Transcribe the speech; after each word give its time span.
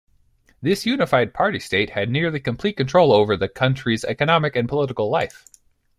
This 0.63 0.87
unified 0.87 1.31
party-state 1.31 1.91
had 1.91 2.09
nearly 2.09 2.39
complete 2.39 2.75
control 2.75 3.13
over 3.13 3.37
the 3.37 3.47
country's 3.47 4.03
economic 4.03 4.55
and 4.55 4.67
political 4.67 5.11
life. 5.11 5.45